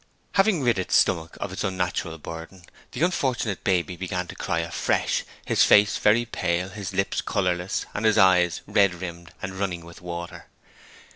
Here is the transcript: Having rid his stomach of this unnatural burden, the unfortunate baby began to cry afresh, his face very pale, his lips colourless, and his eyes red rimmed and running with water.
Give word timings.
Having 0.31 0.63
rid 0.63 0.77
his 0.77 0.93
stomach 0.95 1.37
of 1.39 1.51
this 1.51 1.63
unnatural 1.63 2.17
burden, 2.17 2.63
the 2.91 3.03
unfortunate 3.03 3.63
baby 3.63 3.95
began 3.95 4.25
to 4.29 4.35
cry 4.35 4.61
afresh, 4.61 5.23
his 5.45 5.63
face 5.63 5.97
very 5.99 6.25
pale, 6.25 6.69
his 6.69 6.91
lips 6.91 7.21
colourless, 7.21 7.85
and 7.93 8.03
his 8.05 8.17
eyes 8.17 8.61
red 8.65 8.95
rimmed 8.95 9.31
and 9.43 9.59
running 9.59 9.85
with 9.85 10.01
water. 10.01 10.47